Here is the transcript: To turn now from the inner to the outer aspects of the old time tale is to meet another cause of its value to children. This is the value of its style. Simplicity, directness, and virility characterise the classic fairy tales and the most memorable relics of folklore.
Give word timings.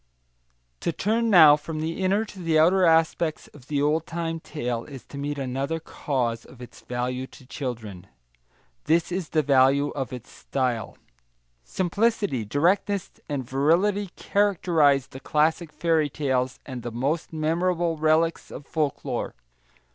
To 0.79 0.91
turn 0.91 1.29
now 1.29 1.55
from 1.55 1.79
the 1.79 2.01
inner 2.03 2.25
to 2.25 2.39
the 2.39 2.57
outer 2.57 2.85
aspects 2.87 3.49
of 3.49 3.67
the 3.67 3.83
old 3.83 4.07
time 4.07 4.39
tale 4.39 4.83
is 4.83 5.05
to 5.05 5.17
meet 5.19 5.37
another 5.37 5.79
cause 5.79 6.43
of 6.43 6.59
its 6.59 6.81
value 6.81 7.27
to 7.27 7.45
children. 7.45 8.07
This 8.85 9.11
is 9.11 9.29
the 9.29 9.43
value 9.43 9.89
of 9.89 10.11
its 10.11 10.31
style. 10.31 10.97
Simplicity, 11.63 12.43
directness, 12.43 13.11
and 13.29 13.47
virility 13.47 14.07
characterise 14.15 15.05
the 15.09 15.19
classic 15.19 15.71
fairy 15.71 16.09
tales 16.09 16.57
and 16.65 16.81
the 16.81 16.89
most 16.91 17.31
memorable 17.31 17.95
relics 17.97 18.49
of 18.49 18.65
folklore. 18.65 19.35